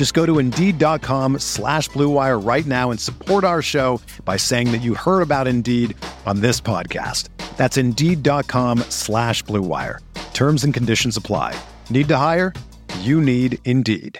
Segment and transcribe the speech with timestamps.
[0.00, 4.78] Just go to Indeed.com slash BlueWire right now and support our show by saying that
[4.78, 7.28] you heard about Indeed on this podcast.
[7.58, 9.98] That's Indeed.com slash BlueWire.
[10.32, 11.54] Terms and conditions apply.
[11.90, 12.54] Need to hire?
[13.00, 14.18] You need Indeed.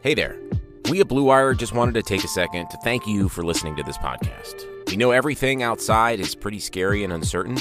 [0.00, 0.38] Hey there.
[0.88, 3.76] We at Blue Wire just wanted to take a second to thank you for listening
[3.76, 4.64] to this podcast.
[4.90, 7.58] We know everything outside is pretty scary and uncertain,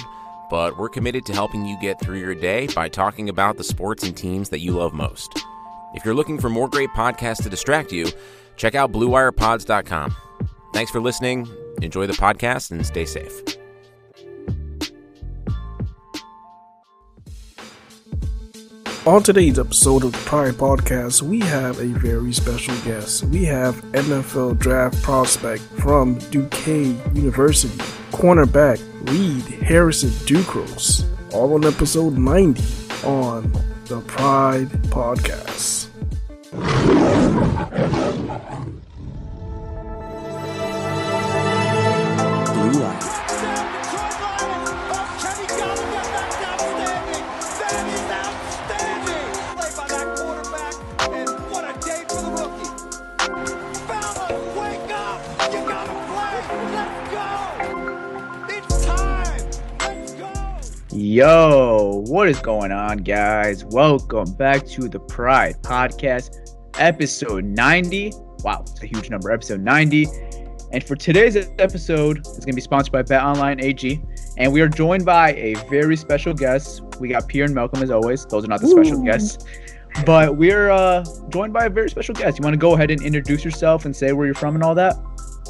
[0.50, 4.03] but we're committed to helping you get through your day by talking about the sports
[4.03, 5.44] and teams that you love most.
[5.94, 8.08] If you're looking for more great podcasts to distract you,
[8.55, 10.16] check out BlueWirePods.com.
[10.73, 11.47] Thanks for listening.
[11.81, 13.42] Enjoy the podcast and stay safe.
[19.09, 23.23] On today's episode of the Pride Podcast, we have a very special guest.
[23.23, 27.81] We have NFL draft prospect from Duquesne University,
[28.20, 28.78] cornerback
[29.09, 32.61] Reid Harrison Ducros, all on episode 90
[33.06, 33.50] on
[33.86, 35.89] the Pride Podcast.
[62.59, 63.64] Going on, guys?
[63.64, 68.11] Welcome back to the Pride Podcast, episode 90.
[68.43, 70.05] Wow, it's a huge number, episode 90.
[70.73, 74.02] And for today's episode, it's going to be sponsored by Bet Online AG.
[74.36, 76.81] And we are joined by a very special guest.
[76.99, 78.25] We got Pierre and Malcolm, as always.
[78.25, 79.45] Those are not the special guests.
[80.05, 82.39] But we're uh, joined by a very special guest.
[82.39, 84.76] You want to go ahead and introduce yourself and say where you're from and all
[84.76, 84.97] that?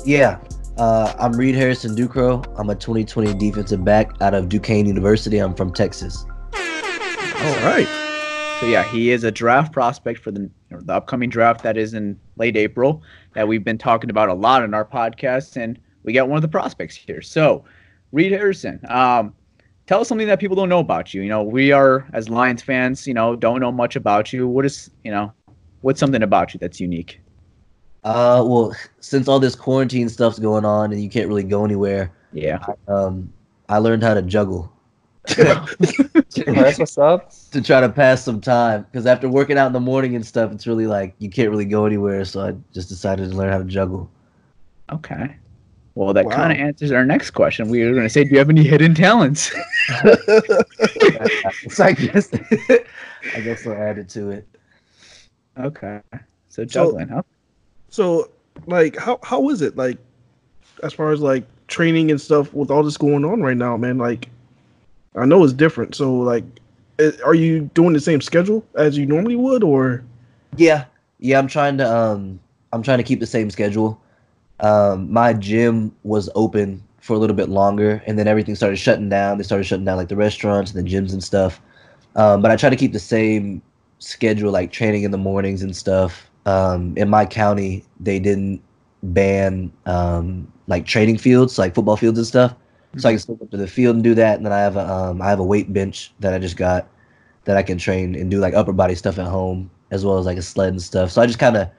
[0.05, 0.39] Yeah,
[0.77, 2.45] uh, I'm Reid Harrison Ducros.
[2.55, 5.39] I'm a 2020 defensive back out of Duquesne University.
[5.39, 6.23] I'm from Texas.
[7.41, 7.87] All right.
[8.59, 12.19] So yeah, he is a draft prospect for the the upcoming draft that is in
[12.35, 13.01] late April
[13.33, 16.41] that we've been talking about a lot in our podcast, and we got one of
[16.41, 17.21] the prospects here.
[17.21, 17.63] So,
[18.11, 19.33] Reid Harrison, um,
[19.87, 21.21] tell us something that people don't know about you.
[21.21, 24.47] You know, we are as Lions fans, you know, don't know much about you.
[24.47, 25.31] What is you know,
[25.81, 27.21] what's something about you that's unique?
[28.03, 32.11] Uh, well, since all this quarantine stuff's going on and you can't really go anywhere,
[32.33, 32.59] Yeah.
[32.87, 33.31] um,
[33.69, 34.71] I learned how to juggle
[36.45, 37.31] That's what's up.
[37.51, 38.85] to try to pass some time.
[38.91, 41.65] Because after working out in the morning and stuff, it's really like you can't really
[41.65, 42.23] go anywhere.
[42.25, 44.09] So I just decided to learn how to juggle.
[44.91, 45.35] Okay.
[45.95, 46.35] Well, that Wow.
[46.35, 47.67] kind of answers our next question.
[47.69, 49.51] We were going to say, do you have any hidden talents?
[51.69, 52.29] so I guess
[53.35, 54.47] I guess I'll add it to it.
[55.59, 55.99] okay.
[56.49, 57.23] So juggling, huh?
[57.89, 58.31] So,
[58.65, 59.97] like, how how is it like,
[60.83, 63.97] as far as like training and stuff with all this going on right now, man?
[63.97, 64.29] Like,
[65.15, 65.95] I know it's different.
[65.95, 66.43] So, like,
[67.25, 70.03] are you doing the same schedule as you normally would, or?
[70.57, 70.85] Yeah,
[71.19, 71.39] yeah.
[71.39, 72.39] I'm trying to um,
[72.73, 73.99] I'm trying to keep the same schedule.
[74.59, 79.09] Um, my gym was open for a little bit longer, and then everything started shutting
[79.09, 79.37] down.
[79.37, 81.61] They started shutting down like the restaurants and the gyms and stuff.
[82.15, 83.61] Um, but I try to keep the same
[83.99, 86.29] schedule, like training in the mornings and stuff.
[86.45, 88.61] Um, in my county, they didn't
[89.03, 92.55] ban um, like training fields, like football fields and stuff.
[92.97, 94.37] So I can still go to the field and do that.
[94.37, 96.87] And then I have a um, I have a weight bench that I just got
[97.45, 100.25] that I can train and do like upper body stuff at home as well as
[100.25, 101.11] like a sled and stuff.
[101.11, 101.69] So I just kind of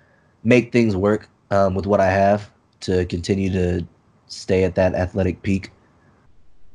[0.44, 3.86] make things work um, with what I have to continue to
[4.26, 5.70] stay at that athletic peak.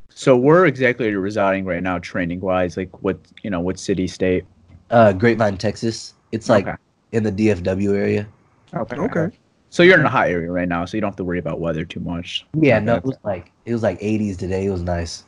[0.10, 2.78] So where exactly are you residing right now, training wise?
[2.78, 4.46] Like what you know, what city, state?
[4.90, 6.14] Uh, Grapevine, Texas.
[6.32, 6.78] It's like Okay.
[7.12, 8.28] in the DFW area.
[8.74, 8.96] Okay.
[8.98, 9.38] Okay.
[9.75, 11.60] So you're in a hot area right now, so you don't have to worry about
[11.60, 12.45] weather too much.
[12.57, 14.68] Yeah, Okay, no, it was like it was like 80s today.
[14.68, 15.25] It was nice.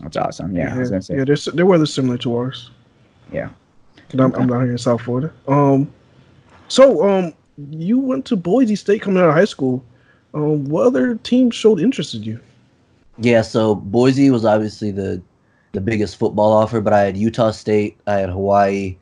[0.00, 0.54] That's awesome.
[0.54, 0.72] Yeah.
[0.72, 1.16] I was say.
[1.16, 2.70] yeah, they're, s- their weather's similar to ours.
[3.32, 3.48] Yeah.
[4.08, 5.32] 'Cause I'm, I'm down here in South Florida.
[5.48, 5.92] Um,
[6.68, 7.32] so um,
[7.68, 9.84] you went to Boise State coming out of high school.
[10.34, 12.38] Um, what other team showed interest in you?
[13.18, 15.20] Yeah, so Boise was obviously the
[15.72, 18.96] the biggest football offer, but I had Utah State, I had Hawaii,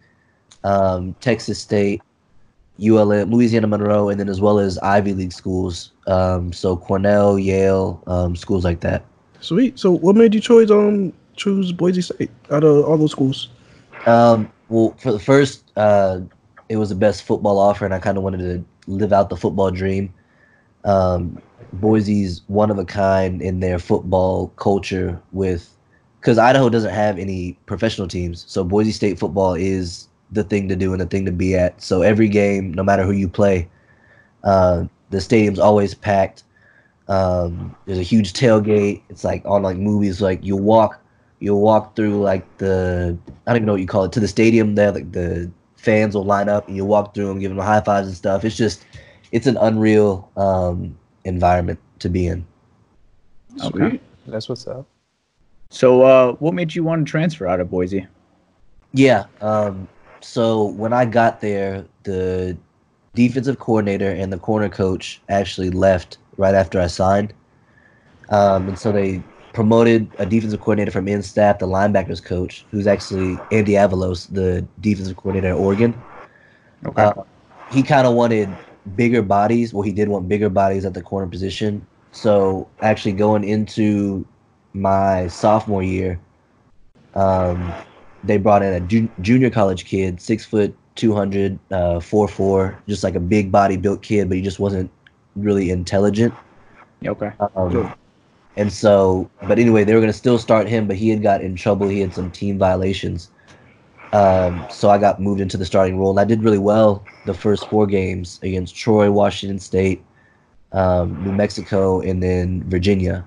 [0.64, 2.00] um, Texas State,
[2.80, 5.92] ULM, Louisiana Monroe, and then as well as Ivy League schools.
[6.06, 9.04] Um, so Cornell, Yale, um, schools like that.
[9.40, 9.78] Sweet.
[9.78, 13.48] So, what made you choose um choose Boise State out of all those schools?
[14.06, 16.20] Um, well, for the first, uh,
[16.68, 19.36] it was the best football offer, and I kind of wanted to live out the
[19.36, 20.12] football dream.
[20.84, 21.40] Um,
[21.74, 25.74] Boise's one of a kind in their football culture with
[26.20, 28.44] because Idaho doesn't have any professional teams.
[28.48, 31.80] So Boise State football is the thing to do and the thing to be at.
[31.82, 33.68] So every game, no matter who you play,
[34.44, 36.44] uh, the stadium's always packed.
[37.08, 39.02] Um, there's a huge tailgate.
[39.08, 41.00] It's like on like movies, like you walk,
[41.40, 43.16] you'll walk through like the
[43.46, 44.74] I don't even know what you call it to the stadium.
[44.74, 47.80] There, like the fans will line up and you walk through them, give them high
[47.80, 48.44] fives and stuff.
[48.44, 48.84] It's just,
[49.32, 52.44] it's an unreal um, environment to be in.
[53.62, 54.00] Okay.
[54.26, 54.86] That's what's up.
[55.70, 58.06] So, uh, what made you want to transfer out of Boise?
[58.92, 59.24] Yeah.
[59.40, 59.88] Um,
[60.20, 62.56] so when I got there, the
[63.14, 67.32] defensive coordinator and the corner coach actually left right after I signed.
[68.30, 69.22] Um, and so they
[69.54, 74.64] promoted a defensive coordinator from in staff, the linebackers coach, who's actually Andy Avalos, the
[74.80, 76.00] defensive coordinator at Oregon.
[76.86, 77.02] Okay.
[77.02, 77.12] Uh,
[77.70, 78.48] he kind of wanted
[78.94, 79.74] bigger bodies.
[79.74, 81.84] Well, he did want bigger bodies at the corner position.
[82.12, 84.26] So actually going into
[84.74, 86.20] my sophomore year,
[87.14, 87.72] um,
[88.24, 93.04] they brought in a ju- junior college kid, six foot, 200, uh, four four, just
[93.04, 94.90] like a big body built kid, but he just wasn't
[95.36, 96.34] really intelligent.
[97.04, 97.32] okay.
[97.56, 97.94] Um, Sure.
[98.56, 101.42] And so, but anyway, they were going to still start him, but he had got
[101.42, 101.86] in trouble.
[101.86, 103.30] He had some team violations.
[104.12, 107.34] Um, so I got moved into the starting role, and I did really well the
[107.34, 110.02] first four games against Troy, Washington State,
[110.72, 113.24] um, New Mexico, and then Virginia.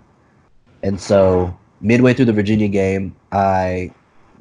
[0.84, 3.92] And so, midway through the Virginia game, I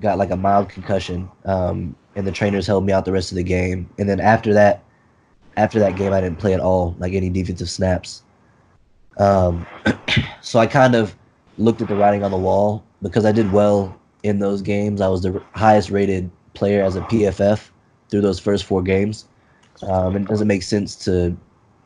[0.01, 3.37] got like a mild concussion, um, and the trainers held me out the rest of
[3.37, 3.89] the game.
[3.99, 4.83] And then after that,
[5.57, 8.23] after that game, I didn't play at all, like any defensive snaps.
[9.19, 9.67] Um,
[10.41, 11.15] so I kind of
[11.59, 15.01] looked at the writing on the wall because I did well in those games.
[15.01, 17.69] I was the highest rated player as a PFF
[18.11, 19.27] through those first four games.
[19.83, 21.37] Um, it doesn't make sense to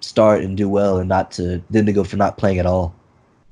[0.00, 2.94] start and do well and not to then to go for not playing at all.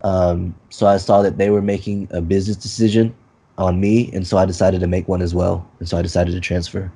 [0.03, 3.15] Um, so I saw that they were making a business decision
[3.59, 5.67] on me, and so I decided to make one as well.
[5.79, 6.91] And so I decided to transfer.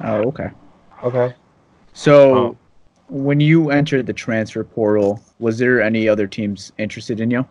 [0.00, 0.50] Oh, okay.
[1.04, 1.34] Okay.
[1.92, 2.56] So, Oh.
[3.08, 7.46] when you entered the transfer portal, was there any other teams interested in you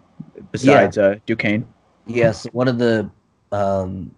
[0.51, 1.65] besides uh, Duquesne?
[2.07, 3.09] Yes, one of the
[3.51, 4.11] um,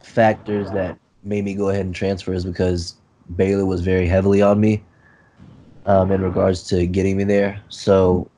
[0.00, 2.96] factors that made me go ahead and transfer is because
[3.36, 4.82] Baylor was very heavily on me
[5.86, 7.60] um, in regards to getting me there.
[7.68, 8.28] So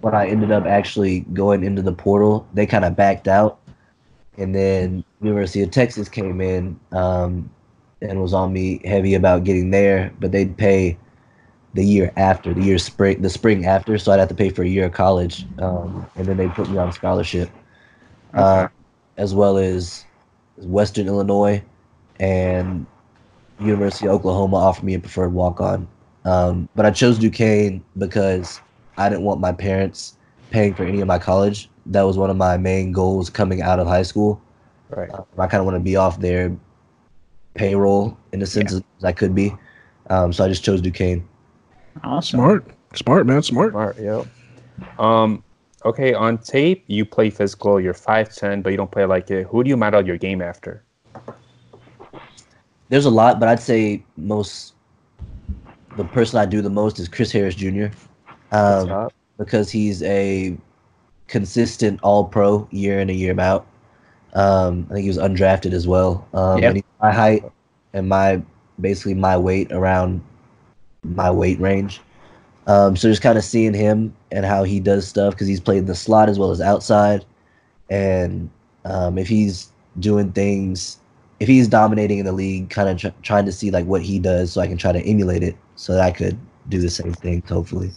[0.00, 3.60] when I ended up actually going into the portal, they kind of backed out,
[4.38, 7.50] and then University of Texas came in um,
[8.02, 10.96] and was on me heavy about getting there, but they'd pay
[11.74, 14.62] the year after, the year spring, the spring after, so I'd have to pay for
[14.62, 17.50] a year of college, um, and then they put me on scholarship
[18.34, 18.68] uh,
[19.16, 20.04] as well as
[20.58, 21.62] Western Illinois
[22.20, 22.86] and
[23.60, 25.88] University of Oklahoma offered me a preferred walk on.
[26.24, 28.60] Um, but I chose Duquesne because
[28.96, 30.16] I didn't want my parents
[30.50, 31.70] paying for any of my college.
[31.86, 34.40] That was one of my main goals coming out of high school.
[34.90, 35.10] Right.
[35.10, 36.56] Uh, I kind of want to be off their
[37.54, 39.54] payroll in a sense as I could be.
[40.10, 41.26] Um, so I just chose Duquesne.
[42.04, 42.38] Awesome.
[42.38, 43.72] Smart, smart man, smart.
[43.72, 43.98] Smart.
[43.98, 44.26] Yep.
[44.98, 45.42] Um.
[45.84, 46.14] Okay.
[46.14, 47.80] On tape, you play physical.
[47.80, 49.46] You're five ten, but you don't play like it.
[49.46, 50.82] Who do you model your game after?
[52.88, 54.74] There's a lot, but I'd say most
[55.96, 57.86] the person I do the most is Chris Harris Jr.
[58.52, 59.12] Um, up?
[59.38, 60.56] because he's a
[61.28, 63.66] consistent All Pro year in and year out.
[64.34, 66.26] Um, I think he was undrafted as well.
[66.34, 66.68] Um, Yep.
[66.68, 67.44] and he's my height
[67.94, 68.42] and my
[68.80, 70.20] basically my weight around
[71.02, 72.00] my weight range.
[72.66, 75.78] Um, so just kind of seeing him and how he does stuff because he's played
[75.78, 77.24] in the slot as well as outside,
[77.90, 78.50] and
[78.84, 80.98] um, if he's doing things,
[81.38, 84.18] if he's dominating in the league, kind of tr- trying to see like what he
[84.18, 86.36] does, so I can try to emulate it, so that I could
[86.68, 87.42] do the same thing.
[87.48, 87.92] Hopefully.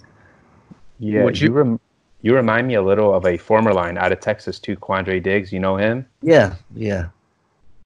[0.99, 1.23] Yeah.
[1.23, 1.79] Would you you- rem-
[2.21, 5.51] you remind me a little of a former line out of Texas too, Quandre Diggs.
[5.53, 6.05] You know him?
[6.21, 7.09] Yeah, yeah.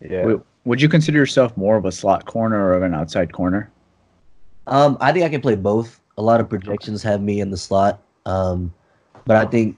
[0.01, 0.21] Yeah.
[0.21, 3.71] W- Would you consider yourself more of a slot corner or of an outside corner?
[4.67, 5.99] Um, I think I can play both.
[6.17, 8.73] A lot of projections have me in the slot, um,
[9.25, 9.77] but I think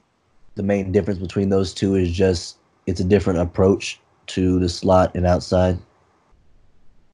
[0.54, 5.14] the main difference between those two is just it's a different approach to the slot
[5.14, 5.78] and outside.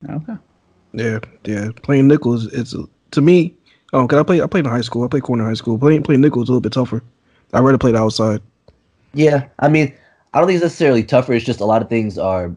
[0.09, 0.35] Okay.
[0.93, 1.69] Yeah, yeah.
[1.83, 2.75] Playing nickel is it's
[3.13, 3.55] to me.
[3.93, 5.05] Oh, cause I played I played in high school.
[5.05, 5.79] I played corner high school.
[5.79, 7.03] Playing playing nickel is a little bit tougher.
[7.53, 8.41] I rather played outside.
[9.15, 9.93] Yeah, I mean,
[10.33, 11.35] I don't think it's necessarily tougher.
[11.35, 12.51] It's just a lot of things are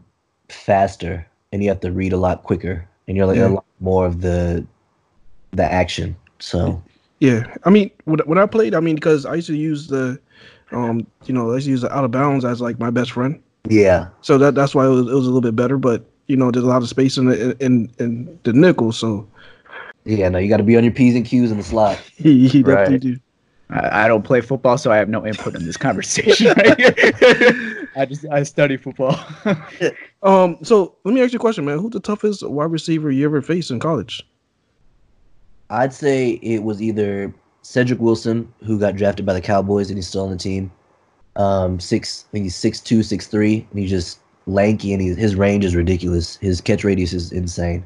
[0.48, 3.48] faster, and you have to read a lot quicker, and you're like Yeah.
[3.48, 4.66] a lot more of the
[5.52, 6.16] the action.
[6.38, 6.82] So
[7.20, 10.18] Yeah, I mean, when, when I played, I mean, because I used to use the,
[10.72, 13.12] um, you know, I used to use the out of bounds as like my best
[13.12, 13.40] friend.
[13.68, 15.78] yeah, So that that's why it was, it was a little bit better.
[15.78, 19.26] But you know, there's a lot of space in the in in the nickel, so
[20.04, 20.28] yeah.
[20.28, 21.96] No, you got to be on your p's and q's in the slot.
[22.16, 23.00] he, he definitely Right.
[23.00, 23.16] do.
[23.70, 26.48] I, I don't play football, so I have no input in this conversation.
[26.48, 27.88] Right here.
[27.96, 29.18] I just I study football.
[30.22, 31.78] Um, so let me ask you a question, man.
[31.78, 34.26] Who's the toughest wide receiver you ever faced in college?
[35.70, 37.32] I'd say it was either
[37.62, 40.72] Cedric Wilson, who got drafted by the Cowboys and he's still on the team.
[41.36, 45.14] Um, six, I think he's six two, six three, and he's just lanky and he,
[45.14, 46.38] his range is ridiculous.
[46.38, 47.84] His catch radius is insane.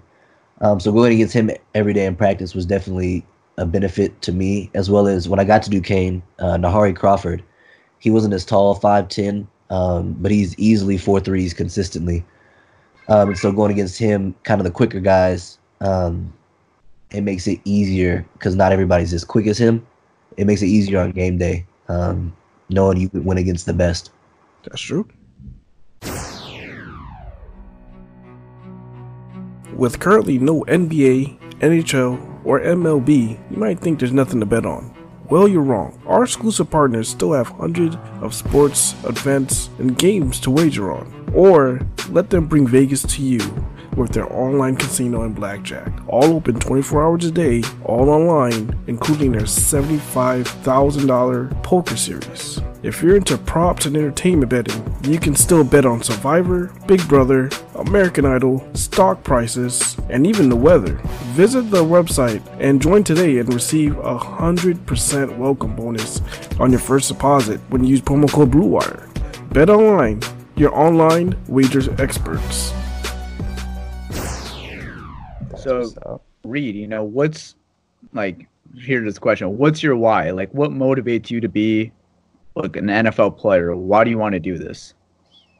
[0.63, 3.27] Um, so going against him every day in practice was definitely
[3.61, 7.45] a benefit to me, as well as when I got to Duquesne, uh, Nehari Crawford.
[7.99, 12.25] He wasn't as tall, five ten, um, but he's easily four threes consistently.
[13.09, 16.33] Um, and so going against him, kind of the quicker guys, um,
[17.11, 19.87] it makes it easier because not everybody's as quick as him.
[20.39, 22.35] It makes it easier on game day, um,
[22.71, 24.11] knowing you could win against the best.
[24.65, 25.07] That's true.
[29.75, 34.95] With currently no NBA, NHL, or MLB, you might think there's nothing to bet on.
[35.29, 36.01] Well, you're wrong.
[36.07, 41.31] Our exclusive partners still have hundreds of sports, events, and games to wager on.
[41.33, 43.39] Or let them bring Vegas to you
[43.97, 45.91] with their online casino and blackjack.
[46.09, 52.61] All open 24 hours a day, all online, including their $75,000 poker series.
[52.83, 57.51] If you're into props and entertainment betting, you can still bet on Survivor, Big Brother,
[57.75, 60.99] American Idol, stock prices, and even the weather.
[61.35, 66.23] Visit the website and join today and receive a 100% welcome bonus
[66.59, 69.53] on your first deposit when you use promo code BLUEWIRE.
[69.53, 70.23] Bet online,
[70.57, 72.73] your online wagers experts.
[75.71, 76.21] So-?
[76.45, 77.55] Reid, you know, what's
[78.13, 79.59] like here's this question.
[79.59, 80.31] What's your why?
[80.31, 81.93] Like what motivates you to be
[82.55, 83.75] like an NFL player?
[83.77, 84.95] Why do you want to do this?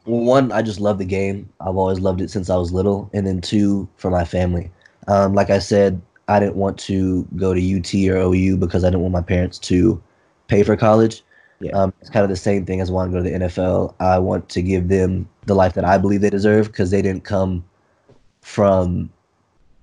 [0.05, 1.49] Well, one, I just love the game.
[1.59, 4.71] I've always loved it since I was little, and then two, for my family.
[5.07, 8.87] Um, like I said, I didn't want to go to UT or OU because I
[8.87, 10.01] didn't want my parents to
[10.47, 11.23] pay for college.
[11.59, 11.71] Yeah.
[11.73, 13.93] Um, it's kind of the same thing as wanting to go to the NFL.
[13.99, 17.23] I want to give them the life that I believe they deserve because they didn't
[17.23, 17.63] come
[18.41, 19.11] from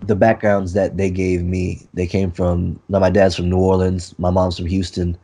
[0.02, 1.86] the backgrounds that they gave me.
[1.94, 2.80] They came from.
[2.88, 4.14] Now my dad's from New Orleans.
[4.18, 5.16] My mom's from Houston,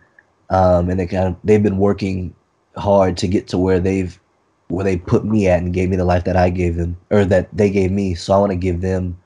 [0.50, 2.35] um, and they kind of they've been working
[2.76, 4.19] hard to get to where they've
[4.69, 7.25] where they put me at and gave me the life that I gave them or
[7.25, 8.14] that they gave me.
[8.14, 9.16] So I want to give them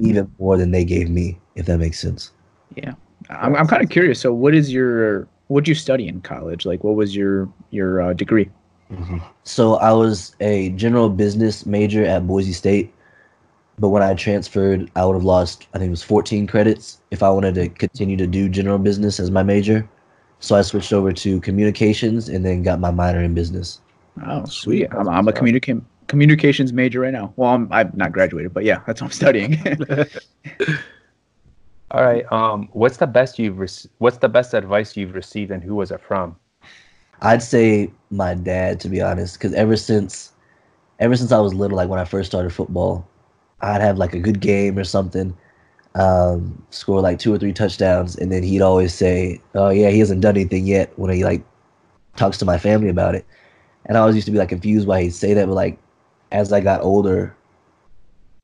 [0.00, 2.32] even more than they gave me, if that makes sense.
[2.74, 2.94] Yeah.
[3.30, 4.20] I'm I'm kind of curious.
[4.20, 6.66] So what is your what'd you study in college?
[6.66, 8.50] Like what was your your uh, degree?
[9.44, 12.92] So I was a general business major at Boise State,
[13.78, 17.22] but when I transferred, I would have lost I think it was 14 credits if
[17.22, 19.88] I wanted to continue to do general business as my major.
[20.40, 23.80] So I switched over to communications and then got my minor in business.
[24.26, 24.88] Oh, sweet.
[24.92, 27.32] I'm, I'm a communica- communications major right now.
[27.36, 29.58] Well, I'm, I'm not graduated, but yeah, that's what I'm studying.
[31.92, 32.30] All right.
[32.32, 35.90] Um, what's the best you've rec- What's the best advice you've received, and who was
[35.90, 36.36] it from?
[37.20, 40.32] I'd say my dad, to be honest, because ever since,
[40.98, 43.06] ever since I was little, like when I first started football,
[43.62, 45.36] I'd have like a good game or something,
[45.94, 49.98] um, score like two or three touchdowns, and then he'd always say, "Oh yeah, he
[50.00, 51.44] hasn't done anything yet." When he like
[52.16, 53.26] talks to my family about it,
[53.86, 55.78] and I always used to be like confused why he'd say that, but like
[56.32, 57.34] as I got older,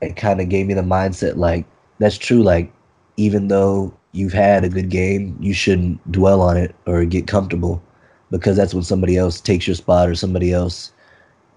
[0.00, 1.66] it kind of gave me the mindset like
[1.98, 2.42] that's true.
[2.42, 2.72] Like
[3.16, 7.82] even though you've had a good game, you shouldn't dwell on it or get comfortable
[8.30, 10.92] because that's when somebody else takes your spot or somebody else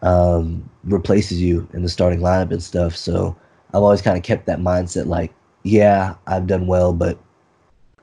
[0.01, 2.95] um, replaces you in the starting lineup and stuff.
[2.95, 3.35] So
[3.73, 7.17] I've always kind of kept that mindset like, yeah, I've done well, but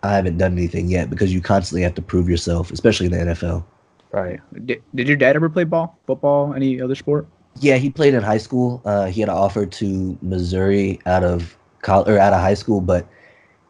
[0.03, 3.35] I haven't done anything yet because you constantly have to prove yourself, especially in the
[3.35, 3.65] NFL.
[4.11, 4.41] Right.
[4.65, 7.27] did, did your dad ever play ball, football, any other sport?
[7.61, 8.81] Yeah, he played in high school.
[8.85, 12.81] Uh, he had an offer to Missouri out of college or out of high school,
[12.81, 13.07] but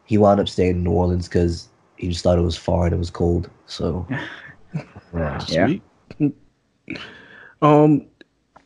[0.05, 2.93] he wound up staying in New Orleans because he just thought it was far and
[2.93, 3.49] it was cold.
[3.65, 4.07] So
[5.13, 5.45] yeah.
[5.47, 5.65] Yeah.
[5.65, 5.83] Sweet.
[7.61, 8.05] um,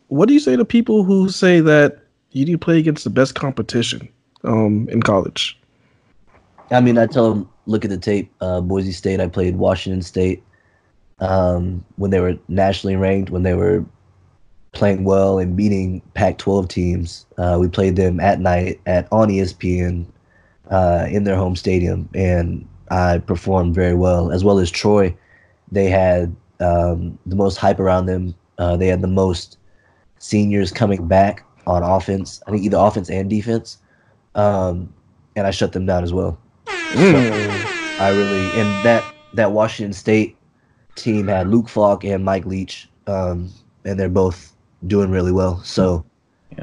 [0.08, 2.03] what do you say to people who say that
[2.40, 4.10] you need to play against the best competition
[4.44, 5.58] um, in college?
[6.72, 8.32] I mean, I tell them look at the tape.
[8.42, 9.20] Uh, Boise State.
[9.20, 10.44] I played Washington State
[11.20, 13.30] um, when they were nationally ranked.
[13.30, 13.86] When they were
[14.74, 17.26] playing well and beating Pac-12 teams.
[17.38, 20.06] Uh, we played them at night at on ESPN.
[20.70, 25.16] uh, in their home stadium, and I performed very well, as well as Troy.
[25.72, 28.34] They had um, the most hype around them.
[28.58, 29.58] Uh, they had the most
[30.20, 32.42] seniors coming back on offense.
[32.48, 33.78] I think either offense and defense,
[34.36, 34.94] um,
[35.36, 36.38] and I shut them down as well.
[36.68, 39.04] I really and that
[39.34, 40.36] that Washington State
[40.96, 43.50] team had Luke Falk and Mike Leach, um,
[43.86, 44.54] and they're both
[44.88, 45.62] doing really well.
[45.64, 46.06] So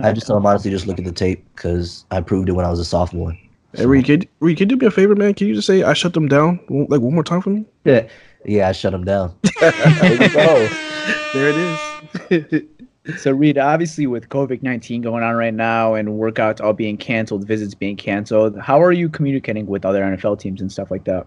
[0.02, 2.64] I just tell them honestly, just look at the tape because I proved it when
[2.64, 3.37] I was a sophomore.
[3.73, 5.35] Hey, Reid, can, Reid, can you do me a favor, man?
[5.35, 7.64] Can you just say I shut them down like one more time for me?
[7.85, 8.09] Yeah,
[8.45, 9.35] yeah, I shut them down.
[9.61, 9.73] There.
[11.33, 12.62] There it is.
[13.19, 17.47] So, Reid, obviously with COVID 19 going on right now and workouts all being canceled,
[17.47, 21.26] visits being canceled, how are you communicating with other NFL teams and stuff like that?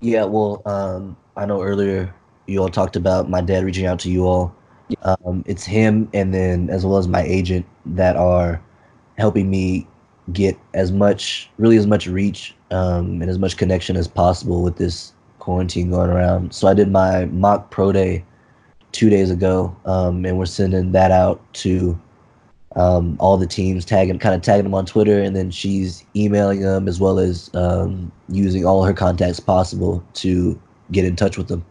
[0.00, 2.14] Yeah, well, um, I know earlier
[2.46, 4.54] you all talked about my dad reaching out to you all.
[5.02, 8.62] Um, it's him and then as well as my agent that are
[9.16, 9.86] helping me
[10.32, 14.76] get as much, really as much reach um, and as much connection as possible with
[14.76, 16.54] this quarantine going around.
[16.54, 18.24] So I did my mock pro day
[18.94, 21.98] two days ago, um, and we're sending that out to
[22.76, 26.60] um, all the teams, tagging, kind of tagging them on Twitter, and then she's emailing
[26.60, 30.58] them as well as um, using all her contacts possible to
[30.92, 31.64] get in touch with them.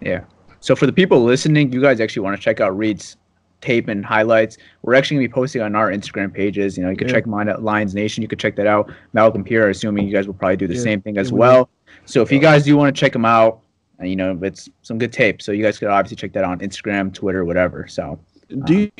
[0.00, 0.24] Yeah.
[0.60, 3.16] So, for the people listening, you guys actually want to check out Reid's
[3.60, 4.58] tape and highlights.
[4.82, 6.76] We're actually going to be posting on our Instagram pages.
[6.76, 7.14] You know, you can Yeah.
[7.14, 8.22] check mine at Lions Nation.
[8.22, 8.92] You could check that out.
[9.12, 10.80] Malcolm Pierre, assuming you guys will probably do the Yeah.
[10.82, 11.68] same thing as Yeah, well.
[12.04, 13.60] So, if you guys do want to check them out,
[14.02, 15.42] you know, it's some good tape.
[15.42, 17.86] So, you guys could obviously check that on Instagram, Twitter, whatever.
[17.88, 18.18] So,
[18.64, 18.90] Do you,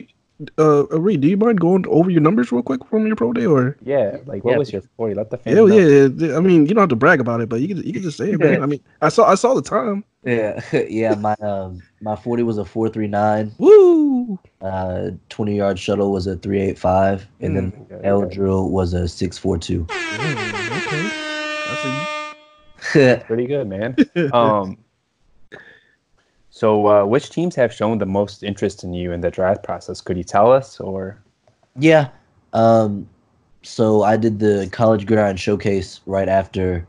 [0.56, 3.32] uh, uh, Reid, do you mind going over your numbers real quick from your pro
[3.32, 3.76] day or?
[3.82, 4.58] Yeah, like what Yeah.
[4.58, 5.14] was your 40?
[5.14, 5.66] Let the fans Yeah, know.
[5.66, 6.36] yeah, yeah.
[6.36, 8.18] I mean, you don't have to brag about it, but you can you can just
[8.18, 8.62] say it, man.
[8.64, 10.04] I mean, I saw I saw the time.
[10.24, 11.14] Yeah, yeah.
[11.14, 13.52] My um, my forty was a four three nine.
[13.58, 14.38] Woo!
[14.60, 18.34] Uh, twenty yard shuttle was a three eight five, and then Okay, L okay.
[18.36, 19.84] drill was a six four two.
[19.86, 21.10] Mm, okay.
[22.90, 23.96] I Pretty good, man.
[24.32, 24.78] um,
[26.58, 30.00] so uh, which teams have shown the most interest in you in the draft process?
[30.00, 31.22] Could you tell us, or
[31.78, 32.08] Yeah.
[32.52, 33.08] Um,
[33.62, 36.84] so I did the college gridiron showcase right after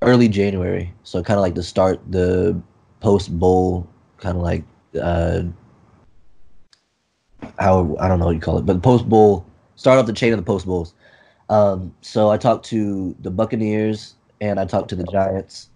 [0.00, 0.90] early January.
[1.02, 2.58] So kind of like to start the
[3.00, 4.64] post bowl, kind of like
[4.98, 5.42] uh,
[7.58, 9.44] how I don't know what you call it, but post bowl
[9.76, 10.94] start off the chain of the post bowls.
[11.50, 15.68] Um, so I talked to the Buccaneers and I talked to the Giants,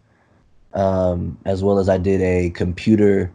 [0.74, 3.30] um, as well as I did a computer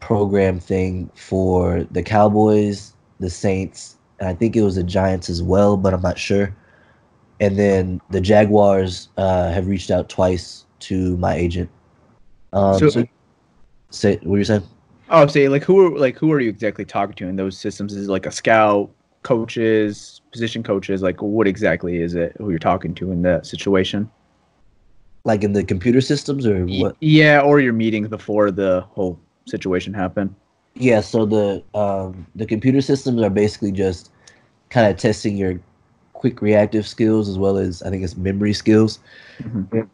[0.00, 5.42] program thing for the Cowboys, the Saints, and I think it was the Giants as
[5.42, 6.54] well, but I'm not sure.
[7.40, 11.70] And then the Jaguars uh, have reached out twice to my agent.
[12.52, 13.04] Um, So- so,
[13.90, 14.62] say what were you saying?
[15.10, 17.94] oh, say like who are like who are you exactly talking to in those systems?
[17.94, 18.90] Is it like a scout,
[19.22, 21.00] coaches, position coaches?
[21.02, 22.34] Like, what exactly is it?
[22.38, 24.10] Who you're talking to in that situation?
[25.28, 26.96] Like in the computer systems or what?
[27.00, 30.34] Yeah, or your meetings before the whole situation happened.
[30.74, 34.10] Yeah, so the um, the computer systems are basically just
[34.70, 35.60] kind of testing your
[36.14, 39.00] quick reactive skills as well as I think it's memory skills.
[39.42, 39.86] Mhm.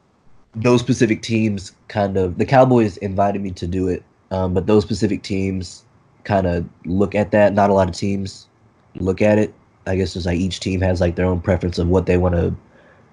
[0.55, 4.85] Those specific teams kind of the Cowboys invited me to do it, um, but those
[4.85, 5.85] specific teams
[6.23, 7.55] kind of look at that.
[7.55, 8.47] Not a lot of teams
[8.95, 9.53] look at it.
[9.87, 12.37] I guess it's like each team has like their own preference of what they want
[12.37, 12.55] to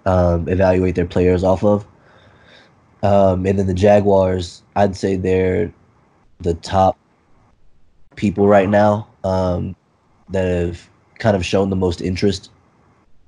[0.05, 1.85] um, evaluate their players off of.
[3.03, 5.71] Um, and then the Jaguars, I'd say they're
[6.39, 6.97] the top
[8.15, 9.75] people right now um,
[10.29, 12.51] that have kind of shown the most interest.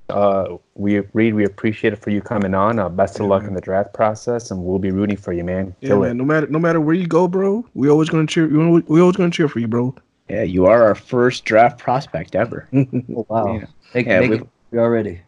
[0.10, 2.78] uh, we Reid, we appreciate it for you coming on.
[2.80, 5.76] Uh, best of luck in the draft process, and we'll be rooting for you, man.
[5.82, 6.12] Yeah, man.
[6.12, 6.14] it.
[6.16, 8.48] No matter no matter where you go, bro, we always gonna cheer.
[8.48, 9.96] We always, we always gonna cheer for you, bro.
[10.30, 12.68] Yeah, you are our first draft prospect ever.
[12.74, 13.54] Oh, wow.
[13.58, 13.66] Yeah.
[13.94, 15.22] Make, Yeah, make we've- history already.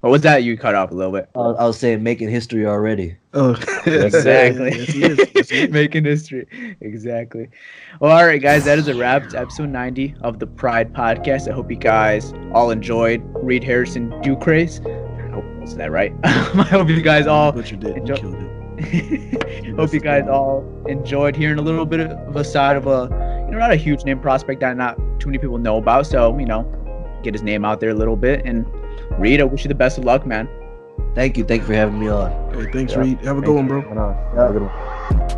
[0.00, 0.44] What was that?
[0.44, 1.28] You cut off a little bit.
[1.34, 3.16] I was, I was saying making history already.
[3.34, 3.50] oh,
[3.86, 4.76] Exactly.
[4.78, 5.18] yes, he is.
[5.34, 5.70] Yes, he is.
[5.70, 6.76] Making history.
[6.80, 7.48] Exactly.
[8.00, 9.24] Well, all right, guys, that is a wrap.
[9.24, 11.48] It's episode 90 of the Pride Podcast.
[11.50, 14.80] I hope you guys all enjoyed Reid Harrison Ducrace.
[14.86, 16.12] I hope is that right?
[16.24, 17.96] I hope you guys all But you did.
[17.96, 18.44] You Enjoy- killed it.
[19.76, 23.08] hope you guys all enjoyed hearing a little bit of a side of a
[23.46, 26.06] you know not a huge name prospect that not too many people know about.
[26.06, 26.62] So you know,
[27.24, 28.42] get his name out there a little bit.
[28.44, 28.64] And
[29.18, 30.48] Reid, I wish you the best of luck, man.
[31.14, 31.44] Thank you.
[31.44, 32.30] Thank you for having me on.
[32.54, 32.98] Hey, thanks, Yeah.
[33.00, 33.18] Reid.
[33.20, 33.80] Have a Thank good one, bro.
[33.82, 34.14] for.
[34.36, 35.37] Have a good one.